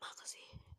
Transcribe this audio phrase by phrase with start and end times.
[0.00, 0.69] emang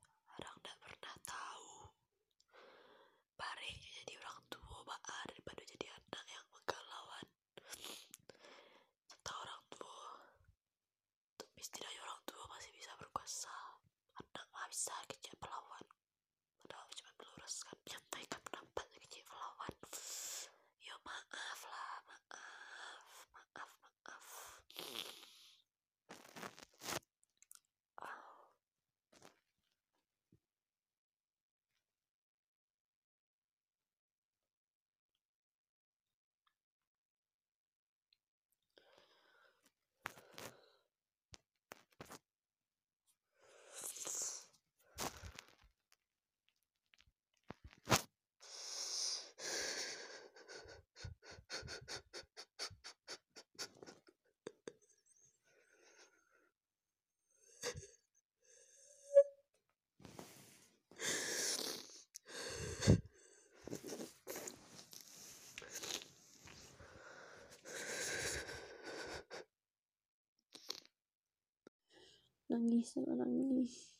[72.61, 73.97] nangis sama nangis.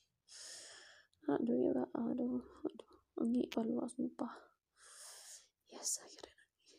[1.26, 4.30] Aduh ya gak aduh aduh nangis kalau sumpah.
[5.66, 6.78] Biasa kira nangis.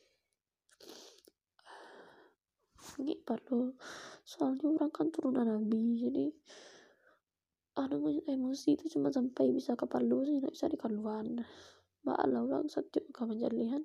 [3.27, 3.75] Perlu
[4.23, 6.31] soalnya orang kan turunan nabi jadi
[7.83, 11.43] anu emosi itu cuma sampai bisa ke Palu sih tidak bisa di kaluan
[12.07, 13.83] mbak orang setiap menjalihan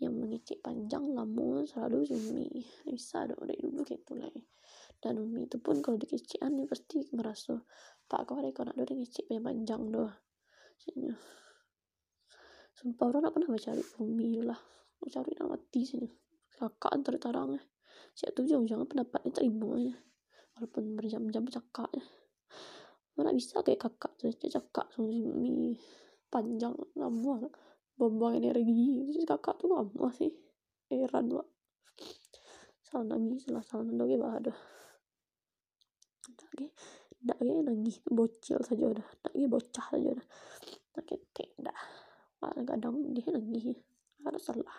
[0.00, 2.48] yang mengicik panjang lama selalu cumi
[2.88, 4.32] bisa dong dari dulu gitu lah
[5.00, 7.56] dan Umi itu pun kalau dikician nih pasti merasa
[8.04, 10.12] pak kau ada kau nak dari ngicik panjang doh.
[12.76, 14.60] Sumpah orang nak pernah mencari Umi lah
[15.00, 16.04] mencari nak mati sih
[16.60, 17.62] kakak antar tarang ya
[18.12, 19.96] siap tuh jauh jangan pendapatnya terima ya
[20.56, 22.04] walaupun berjam-jam cakap ya
[23.16, 25.76] mana bisa kayak kakak tuh cakap sama Umi
[26.30, 27.50] panjang lama
[28.08, 29.12] buang energi.
[29.12, 30.32] Terus kakak tuh lama sih.
[30.88, 31.48] Heran pak
[32.80, 34.16] salah nangis lah salah nangis.
[34.16, 34.40] Bah
[36.60, 36.68] lagi.
[37.20, 39.06] Ndak nangis bocil saja udah.
[39.24, 40.26] Ndak bocah saja udah.
[40.92, 41.76] Ndak ketek ndak.
[42.40, 43.80] Kadang dia nangis
[44.20, 44.76] ada salah.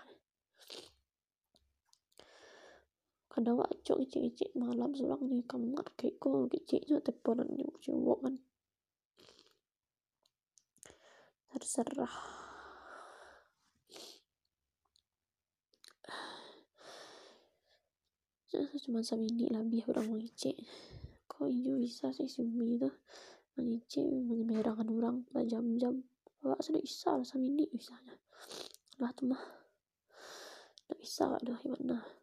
[3.31, 7.47] Kadang wajok icik-icik malam seorang di kamar kayak kok keciknya teleponan
[7.79, 8.35] cowok kan.
[11.51, 12.15] Terserah.
[18.81, 20.57] Cuma ini lebih orang mengicik
[21.41, 22.85] kok iyo bisa sih sumi itu?
[23.57, 26.05] Mengicik menyemerangkan orang berjam-jam
[26.45, 28.13] wah sudah bisa lah ini bisanya
[29.01, 29.41] lah tuh mah.
[30.85, 32.20] Tidak bisa aduh gimana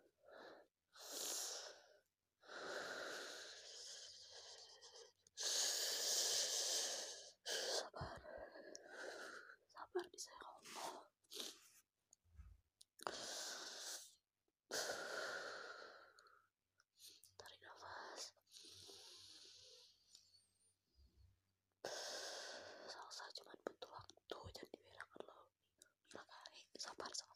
[26.98, 27.27] marzo.